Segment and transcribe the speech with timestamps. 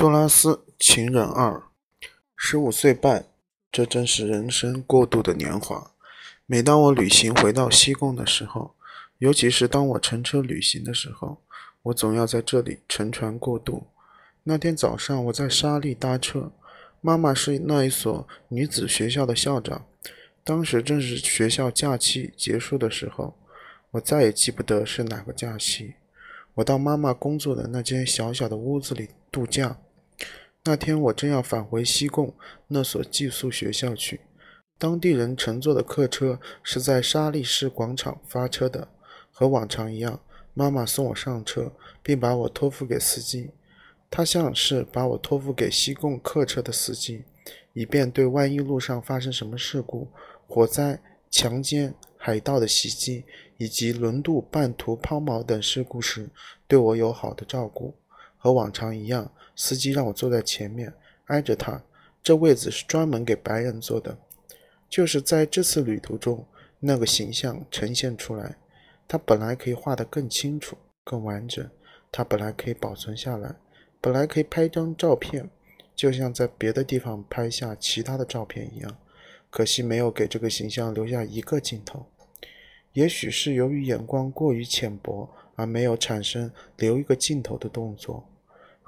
[0.00, 1.62] 杜拉斯情人二，
[2.34, 3.26] 十五岁半，
[3.70, 5.90] 这正是人生过渡的年华。
[6.46, 8.74] 每当我旅行回到西贡的时候，
[9.18, 11.42] 尤其是当我乘车旅行的时候，
[11.82, 13.88] 我总要在这里乘船过渡。
[14.44, 16.50] 那天早上，我在沙利搭车，
[17.02, 19.84] 妈妈是那一所女子学校的校长。
[20.42, 23.36] 当时正是学校假期结束的时候，
[23.90, 25.96] 我再也记不得是哪个假期。
[26.54, 29.76] 我到妈妈工作的那间小小的屋子里度假。
[30.64, 32.34] 那天我正要返回西贡
[32.68, 34.20] 那所寄宿学校去，
[34.76, 38.88] 当地人乘坐的客车是在沙利市广场发车的。
[39.32, 40.20] 和往常一样，
[40.52, 43.52] 妈妈送我上车，并把我托付给司机。
[44.10, 47.24] 他像是把我托付给西贡客车的司机，
[47.72, 50.08] 以便对万一路上发生什么事故、
[50.46, 53.24] 火灾、强奸、海盗的袭击
[53.56, 56.28] 以及轮渡半途抛锚等事故时，
[56.68, 57.94] 对我有好的照顾。
[58.36, 59.32] 和往常一样。
[59.62, 60.90] 司机让我坐在前面，
[61.26, 61.82] 挨着他。
[62.22, 64.16] 这位子是专门给白人坐的。
[64.88, 66.46] 就是在这次旅途中，
[66.78, 68.56] 那个形象呈现出来。
[69.06, 71.68] 他本来可以画得更清楚、更完整，
[72.10, 73.54] 他本来可以保存下来，
[74.00, 75.50] 本来可以拍张照片，
[75.94, 78.96] 就像在别的地方拍下其他的照片一样。
[79.50, 82.06] 可惜没有给这个形象留下一个镜头。
[82.94, 88.26] 也许是由于眼光过于浅薄，而没有产生留一个镜头的动作。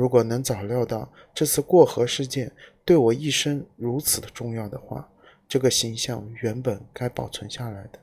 [0.00, 2.50] 如果能早料到这次过河事件
[2.86, 5.06] 对我一生如此的重要的话，
[5.46, 7.98] 这个形象原本该保存下来的。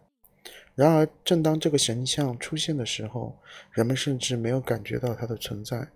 [0.75, 3.35] 然而，正当这个形象出现的时候，
[3.71, 5.87] 人们甚至没有感觉到它的存在，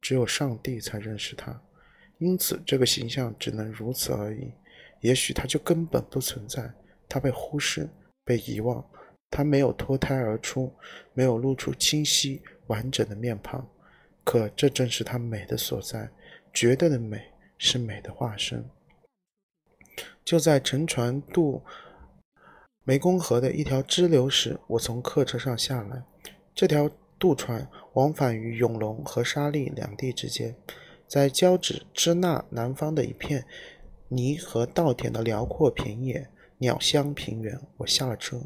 [0.00, 1.60] 只有上帝才认识它。
[2.16, 4.50] 因此，这个形象只能如此而已。
[5.02, 6.72] 也许它就根本不存在，
[7.06, 7.86] 它被忽视、
[8.24, 8.82] 被遗忘，
[9.28, 10.72] 它没有脱胎而出，
[11.12, 13.68] 没有露出清晰完整的面庞。
[14.24, 16.10] 可这正是它美的所在，
[16.52, 18.64] 绝对的美是美的化身。
[20.24, 21.62] 就在乘船渡
[22.84, 26.02] 湄公河的一条支流时，我从客车上下来。
[26.54, 30.56] 这条渡船往返于永隆和沙利两地之间，
[31.06, 33.46] 在交趾支那南方的一片
[34.08, 36.28] 泥和稻田的辽阔平野、
[36.58, 38.40] 鸟乡平原，我下了车。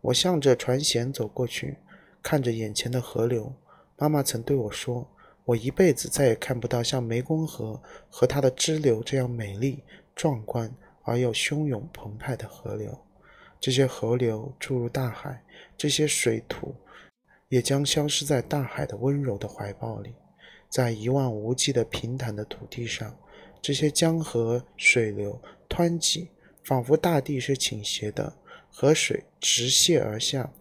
[0.00, 1.78] 我向着船舷走过去，
[2.22, 3.52] 看着眼前的河流。
[3.98, 5.06] 妈妈曾对我说。
[5.44, 9.82] 我一辈子再也看不到像湄公河和它的支流这样美丽、
[10.14, 10.70] 壮观
[11.04, 12.98] 而又汹涌澎湃的河流。
[13.58, 15.42] 这些河流注入大海，
[15.74, 16.74] 这些水土
[17.48, 20.14] 也将消失在大海的温柔的怀抱里。
[20.68, 23.16] 在一望无际的平坦的土地上，
[23.62, 26.28] 这些江河水流湍急，
[26.62, 28.34] 仿佛大地是倾斜的，
[28.70, 30.52] 河水直泻而下。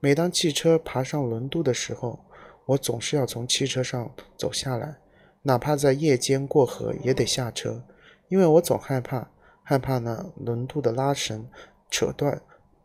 [0.00, 2.18] 每当汽车爬上轮渡的时候，
[2.64, 4.96] 我总是要从汽车上走下来，
[5.42, 7.82] 哪怕在夜间过河也得下车，
[8.28, 9.28] 因为我总害怕，
[9.64, 11.48] 害怕那轮渡的拉绳
[11.90, 12.40] 扯断，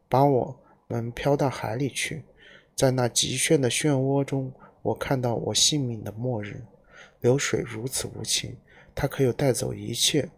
[0.09, 2.25] 把我们飘到海里去。
[2.75, 4.51] 在那极炫的漩涡中，
[4.81, 6.63] 我看到我性命的末日。
[7.21, 8.57] 流水如此无情，
[8.95, 10.29] 它可以带走一切，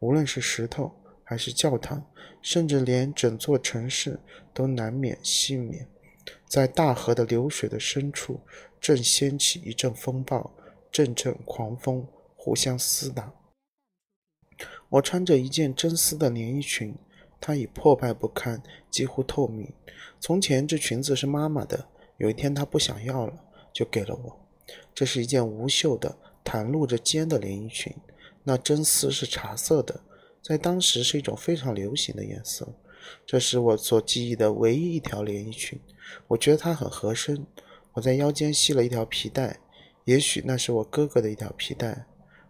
[0.00, 0.90] 无论是石头，
[1.22, 2.02] 还是教堂，
[2.40, 4.18] 甚至连整座城市
[4.54, 5.86] 都难免幸免。
[6.46, 8.40] 在大河的流水的深处。
[8.86, 10.48] 正掀起一阵风暴，
[10.92, 13.32] 阵阵狂风互相厮打。
[14.88, 16.94] 我穿着一件真丝的连衣裙，
[17.40, 19.72] 它已破败不堪，几乎透明。
[20.20, 21.88] 从前这裙子是妈妈的，
[22.18, 23.36] 有一天她不想要了，
[23.72, 24.38] 就给了我。
[24.94, 27.92] 这是一件无袖的、袒露着肩的连衣裙，
[28.44, 30.00] 那真丝是茶色的，
[30.40, 32.68] 在当时是一种非常流行的颜色。
[33.26, 35.80] 这是我所记忆的唯一一条连衣裙，
[36.28, 37.44] 我觉得它很合身。
[37.96, 39.58] 我在腰间系了一条皮带，
[40.04, 42.04] 也许那是我哥哥的一条皮带。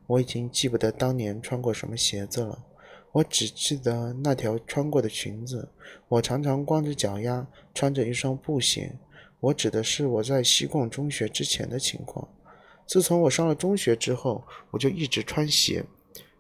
[0.09, 2.65] 我已经记不得当年穿过什么鞋子了，
[3.13, 5.69] 我只记得那条穿过的裙子。
[6.09, 8.97] 我常常光着脚丫，穿着一双布鞋。
[9.39, 12.29] 我指的是我在西贡中学之前的情况。
[12.85, 14.43] 自从我上了中学之后，
[14.73, 15.85] 我就一直穿鞋。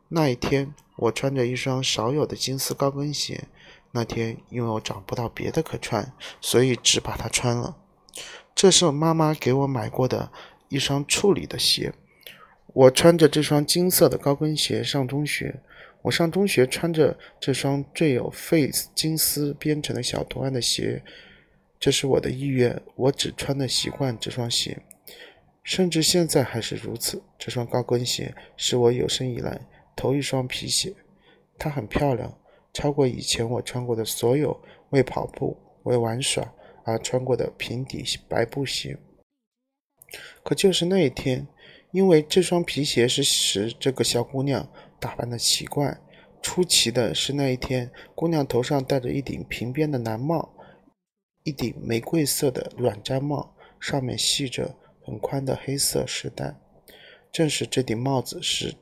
[0.08, 3.44] 那一天，我穿着一双少有的金丝高跟鞋。
[3.92, 7.76] 那天，因为我找不到别的可穿，所以只把它穿了。
[8.54, 10.30] 这是妈妈给我买过的
[10.68, 11.92] 一双处理的鞋。
[12.72, 15.60] 我穿着这双金色的高跟鞋上中学。
[16.02, 21.02] 我上中学穿着这双缀有 face 金丝编成的小图案的鞋，
[21.80, 22.80] 这是我的意愿。
[22.94, 24.78] 我只穿的习惯这双鞋，
[25.64, 27.20] 甚至现在还是如此。
[27.36, 29.60] 这双高跟鞋是我有生以来
[29.96, 30.94] 头一双皮鞋，
[31.58, 32.32] 它很漂亮，
[32.72, 34.60] 超过以前我穿过的所有
[34.90, 36.46] 为跑步、为玩耍。
[36.86, 38.96] 而穿过的平底白布鞋，
[40.44, 41.48] 可就是那一天，
[41.90, 44.68] 因为这双皮鞋是使这个小姑娘
[45.00, 46.00] 打扮的奇怪。
[46.40, 50.54] 出奇的是，那一天，姑娘头上戴着一顶平边的蓝帽，
[51.42, 56.54] 一顶玫瑰色的软毡帽，上面系着很宽的黑色饰带。
[57.32, 58.76] 正是这顶帽子使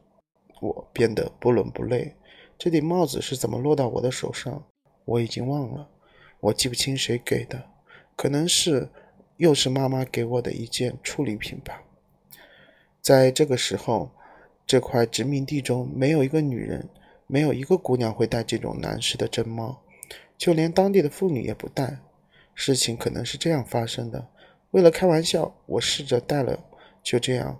[0.60, 2.16] 我变得不伦不类。
[2.58, 4.66] 这顶帽子是怎么落到我的手上，
[5.06, 5.88] 我已经忘了，
[6.40, 7.70] 我记不清谁给的，
[8.16, 8.88] 可能是
[9.36, 11.82] 又是妈妈给我的一件处理品吧。
[13.00, 14.10] 在这个时候，
[14.66, 16.88] 这块殖民地中没有一个女人。
[17.26, 19.80] 没有一个姑娘会戴这种男士的真帽，
[20.36, 21.98] 就连当地的妇女也不戴。
[22.54, 24.28] 事情可能是这样发生的。
[24.72, 26.62] 为了开玩笑，我试着戴了，
[27.02, 27.58] 就这样，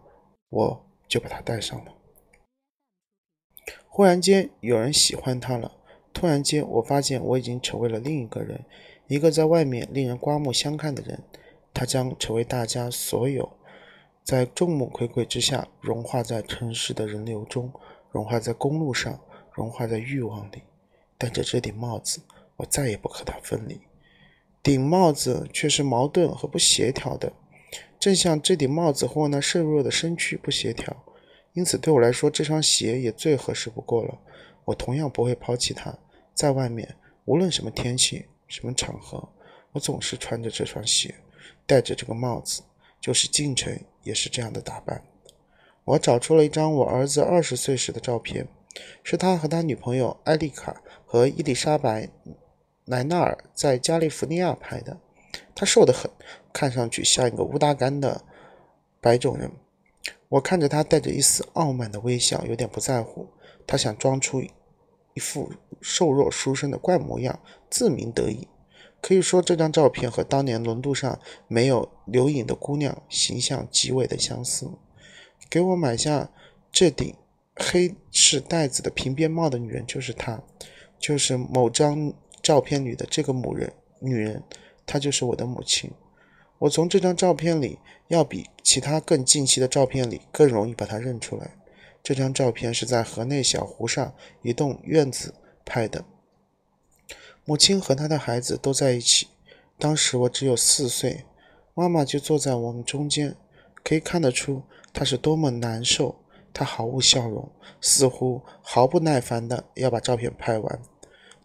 [0.50, 1.94] 我就把它戴上了。
[3.88, 5.72] 忽然间，有人喜欢它了。
[6.12, 8.66] 突然间，我发现我已经成为了另一个人，
[9.06, 11.22] 一个在外面令人刮目相看的人。
[11.72, 13.56] 他将成为大家所有，
[14.22, 17.72] 在众目睽睽之下，融化在城市的人流中，
[18.10, 19.20] 融化在公路上。
[19.56, 20.62] 融化在欲望里，
[21.16, 22.20] 戴着这顶帽子，
[22.56, 23.80] 我再也不和它分离。
[24.64, 27.32] 顶帽子却是矛盾和不协调的，
[28.00, 31.04] 正像这顶帽子和我那瘦弱的身躯不协调。
[31.52, 34.18] 因此，对我来说，这双鞋也最合适不过了。
[34.64, 35.96] 我同样不会抛弃它。
[36.34, 36.96] 在外面，
[37.26, 39.28] 无论什么天气、什么场合，
[39.72, 41.14] 我总是穿着这双鞋，
[41.66, 42.62] 戴着这个帽子，
[43.00, 45.02] 就是进城也是这样的打扮。
[45.84, 48.48] 我找出了一张我儿子二十岁时的照片。
[49.04, 52.06] 是他和他女朋友艾丽卡和伊丽莎白·
[52.86, 54.98] 莱纳尔在加利福尼亚拍的。
[55.54, 56.10] 他瘦得很，
[56.52, 58.24] 看上去像一个乌达干的
[59.00, 59.48] 白种人。
[60.28, 63.28] 我看着他带着一丝傲慢的微笑，有点不在乎。
[63.64, 64.42] 他想装出
[65.14, 67.40] 一副瘦弱书生的怪模样，
[67.70, 68.46] 自鸣得意。
[69.00, 71.18] 可以说，这张照片和当年轮渡上
[71.48, 74.70] 没有留影的姑娘形象极为的相似。
[75.48, 76.30] 给我买下
[76.70, 77.14] 这顶。
[77.56, 80.42] 黑式带子的平边帽的女人就是她，
[80.98, 82.12] 就是某张
[82.42, 84.42] 照片里的这个母人女人，
[84.84, 85.88] 她就是我的母亲。
[86.58, 87.78] 我从这张照片里，
[88.08, 91.56] 要比其他更近期的照片里更容易把她认出来。
[92.04, 95.32] 这张照片是在河内小湖上一栋院子
[95.64, 96.04] 拍的，
[97.46, 99.28] 母亲和她的孩子都在一起。
[99.78, 101.24] 当时我只有四岁，
[101.72, 103.34] 妈妈就坐在我们中间，
[103.82, 106.16] 可以看得出她是多么难受。
[106.52, 110.82] 她毫无笑容，似乎毫不耐烦地要把照片拍完。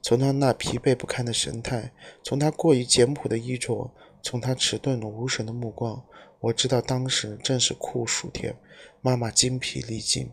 [0.02, 3.90] 从她那疲惫不堪的神态，从她过于简朴的衣着，
[4.22, 6.04] 从她迟钝无神的目光，
[6.42, 8.54] 我知道当时正是酷暑天，
[9.00, 10.30] 妈妈精疲力尽。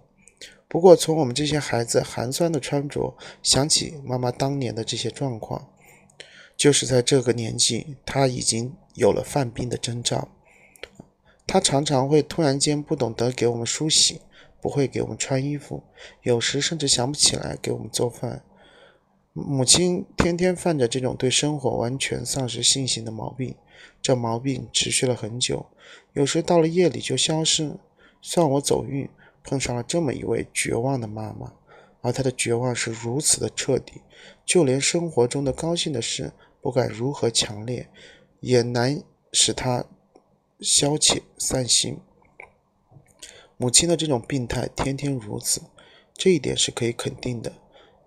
[0.69, 5.69] 不过，从我们这些孩子寒酸的穿着，想起妈妈当年的这些状况，
[6.57, 10.29] 就是在这个年纪，她已经有了犯病的征兆。
[11.47, 14.21] 她常常会突然间不懂得给我们梳洗。
[14.59, 15.85] 不会给我们穿衣服，
[16.23, 18.43] 有时甚至想不起来给我们做饭。
[19.33, 23.55] 母亲天天犯着这种对生活完全丧失信心的毛病，
[24.03, 25.67] 这毛病持续了很久，
[26.15, 27.77] 有时到了夜里就消失。
[28.21, 29.09] 算我走运，
[29.46, 31.52] 碰上了这么一位绝望的妈妈，
[32.00, 34.02] 而她的绝望是如此的彻底，
[34.44, 37.88] 就连生活中的高兴的事，不管如何强烈，
[38.40, 39.00] 也难
[39.32, 39.84] 使她
[40.60, 41.98] 消遣散心。
[43.56, 45.62] 母亲的这种病态，天天如此，
[46.12, 47.53] 这一点是可以肯定的。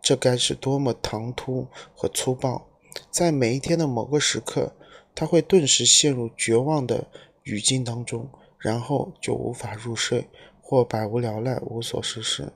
[0.02, 2.68] 这该是多么唐突和粗暴！
[3.10, 4.74] 在每一天的某个时刻，
[5.16, 7.08] 他会顿时陷入绝望的
[7.44, 10.30] 语境当中，然后就无法入睡，
[10.70, 12.54] 或百无聊赖、无所事事。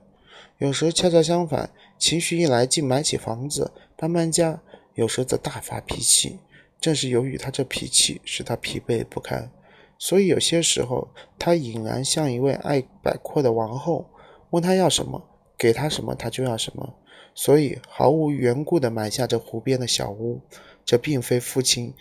[0.58, 4.60] 有时恰恰相反，情绪一来，竟买起房子、搬搬家；
[4.94, 6.38] 有时则大发脾气。
[6.80, 9.50] 正是由于他这脾气，使他疲惫不堪。
[9.98, 11.08] 所以有些时候，
[11.40, 14.08] 他隐然像一位爱摆阔的王后，
[14.50, 15.20] 问他要什么，
[15.58, 16.94] 给他什么，他就要什么。
[17.34, 20.40] 所以毫无缘故地买下这湖边的小屋，
[20.84, 21.92] 这并非父亲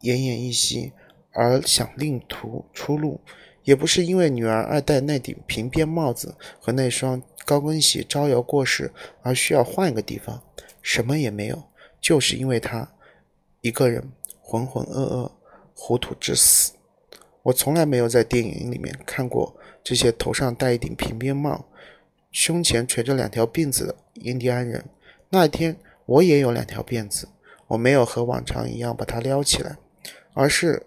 [0.00, 0.94] 奄奄一息
[1.32, 3.20] 而想另图出路，
[3.64, 10.42] 也不是因为女儿爱戴那顶平边帽子和那双高跟鞋招摇过市而需要换一个地方，
[10.82, 11.64] 什么也没有，
[12.00, 12.90] 就是因为她
[13.60, 14.10] 一个人
[14.40, 15.30] 浑浑噩噩，
[15.74, 16.72] 糊涂至死。
[17.42, 21.66] 我从来没有在电影里面看过这些头上戴一顶平边帽、
[22.30, 24.84] 胸前垂着两条辫子的印第安人。
[25.30, 27.28] 那一天，我也有两条辫子，
[27.68, 29.78] 我没有和往常一样把它撩起来，
[30.34, 30.86] 而是，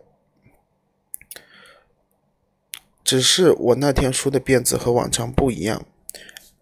[3.12, 5.84] 只是我那天梳的辫子和往常不一样。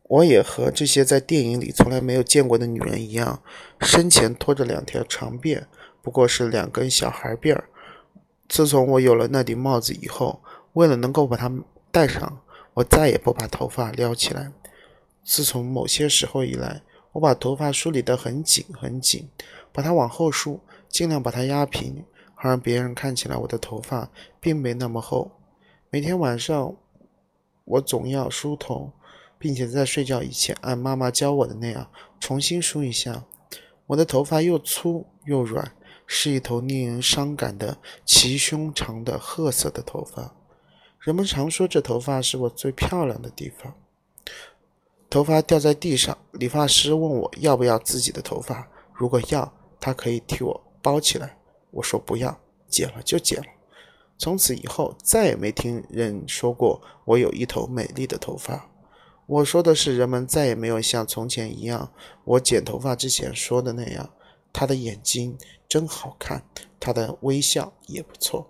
[0.02, 3.44] 我也和这些在电影里从来没有见过的女人一样，
[3.80, 5.66] 身前拖着两条长辫，
[6.02, 7.66] 不过是两根小孩辫儿。
[8.48, 10.42] 自从我有了那顶帽子以后，
[10.74, 11.52] 为了能够把它
[11.92, 12.42] 戴上，
[12.74, 14.52] 我再也不把头发撩起来。
[15.24, 19.30] 自从某些时候以来，我把头发梳理得很紧很紧，
[19.72, 22.04] 把它往后梳，尽量把它压平，
[22.34, 25.30] 好让别人看起来我的头发并没那么厚。
[25.92, 26.76] 每天晚上，
[27.66, 28.92] 我总要梳头，
[29.40, 33.26] 并且在睡觉以前按妈妈教我的那样重新梳一下。
[33.88, 40.36] 我的头发又粗又软，是一头令人伤感的齐胸长的褐色的头发。
[41.00, 43.74] 人们常说这头发是我最漂亮的地方。
[45.10, 51.36] 头发掉在地上，理发师问我要不要自己的头发，如果要，他可以替我包起来。
[51.72, 53.48] 我说不要，剪了就剪了。
[54.20, 58.70] 从此以后，再也没听人说过我有一头美丽的头发。
[59.26, 61.90] 我说的是，人们再也没有像从前一样，
[62.26, 64.10] 我剪头发之前说的那样。
[64.52, 65.38] 他的眼睛
[65.70, 66.44] 真好看，
[66.80, 68.50] 他的微笑也不错。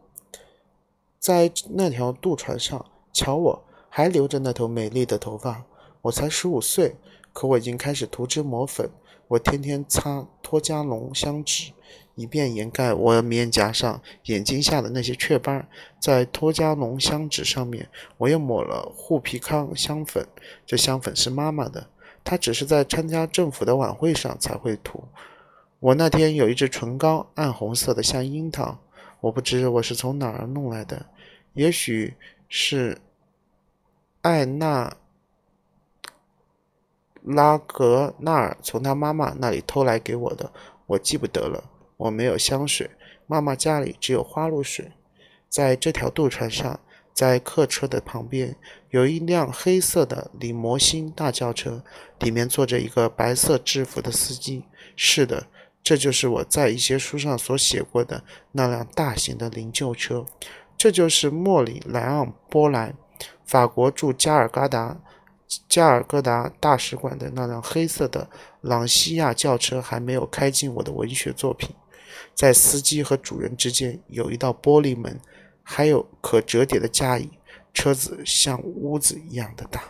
[1.19, 2.83] 在那条渡船上，
[3.13, 5.65] 瞧我还留着那头美丽的头发。
[6.01, 6.95] 我才十五岁，
[7.31, 8.89] 可我已经开始涂脂抹粉。
[9.29, 11.71] 我天天擦托加龙香脂。
[12.15, 15.65] 以便掩盖我面颊上、眼睛下的那些雀斑，
[16.01, 20.27] 在托加龙香脂上面，我又抹了护皮康香粉。
[20.65, 21.87] 这香粉是妈妈的，
[22.25, 25.01] 她只是在参加政府的晚会上才会涂。
[25.79, 28.77] 我那天有一支唇膏，暗红色的，像樱桃。
[29.21, 31.05] 我不知我是从哪儿弄来的，
[31.53, 32.15] 也许
[32.49, 32.97] 是
[34.23, 34.97] 艾娜
[37.23, 40.51] 拉格纳尔从他妈妈那里偷来给我的，
[40.87, 41.63] 我记不得了。
[41.97, 42.89] 我没有香水，
[43.27, 44.91] 妈妈家里只有花露水。
[45.49, 46.79] 在这条渡船上，
[47.13, 48.55] 在客车的旁边
[48.91, 51.83] 有一辆黑色的里摩星大轿车，
[52.19, 54.63] 里面坐着一个白色制服的司机。
[54.95, 55.47] 是的，
[55.83, 58.23] 这就是我在一些书上所写过的
[58.53, 60.25] 那辆大型的灵柩车。
[60.77, 62.95] 这就是莫里莱昂波兰，
[63.45, 64.97] 法国驻加尔嘎达
[65.67, 68.29] 加尔各答大使馆的那辆黑色的
[68.61, 71.69] 朗西亚轿车，还没有开进我的文学作品。
[72.35, 75.19] 在司机和主人之间有一道玻璃门，
[75.63, 77.29] 还有可折叠的架椅。
[77.71, 79.83] 车子像屋子一样的大。